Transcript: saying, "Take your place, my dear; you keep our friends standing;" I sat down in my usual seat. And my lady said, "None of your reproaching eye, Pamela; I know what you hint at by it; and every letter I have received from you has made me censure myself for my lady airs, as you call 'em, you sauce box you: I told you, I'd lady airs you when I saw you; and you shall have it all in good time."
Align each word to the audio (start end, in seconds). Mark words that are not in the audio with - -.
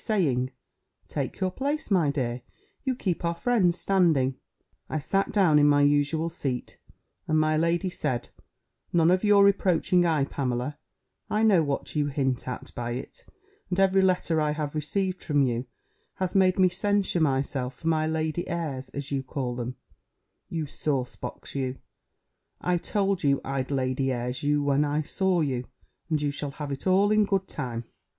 saying, 0.03 0.49
"Take 1.07 1.39
your 1.39 1.51
place, 1.51 1.91
my 1.91 2.09
dear; 2.09 2.41
you 2.83 2.95
keep 2.95 3.23
our 3.23 3.35
friends 3.35 3.77
standing;" 3.77 4.35
I 4.89 4.97
sat 4.97 5.31
down 5.31 5.59
in 5.59 5.67
my 5.67 5.83
usual 5.83 6.27
seat. 6.27 6.79
And 7.27 7.39
my 7.39 7.55
lady 7.55 7.91
said, 7.91 8.29
"None 8.91 9.11
of 9.11 9.23
your 9.23 9.43
reproaching 9.43 10.03
eye, 10.03 10.25
Pamela; 10.25 10.79
I 11.29 11.43
know 11.43 11.61
what 11.61 11.95
you 11.95 12.07
hint 12.07 12.47
at 12.47 12.71
by 12.73 12.93
it; 12.93 13.27
and 13.69 13.79
every 13.79 14.01
letter 14.01 14.41
I 14.41 14.53
have 14.53 14.73
received 14.73 15.21
from 15.21 15.43
you 15.43 15.67
has 16.15 16.33
made 16.33 16.57
me 16.57 16.67
censure 16.69 17.19
myself 17.21 17.75
for 17.75 17.87
my 17.87 18.07
lady 18.07 18.47
airs, 18.47 18.89
as 18.89 19.11
you 19.11 19.21
call 19.21 19.61
'em, 19.61 19.75
you 20.49 20.65
sauce 20.65 21.15
box 21.15 21.53
you: 21.53 21.77
I 22.59 22.77
told 22.79 23.23
you, 23.23 23.39
I'd 23.45 23.69
lady 23.69 24.11
airs 24.11 24.41
you 24.41 24.63
when 24.63 24.83
I 24.83 25.03
saw 25.03 25.41
you; 25.41 25.67
and 26.09 26.19
you 26.19 26.31
shall 26.31 26.53
have 26.57 26.71
it 26.71 26.87
all 26.87 27.11
in 27.11 27.23
good 27.25 27.47
time." 27.47 27.83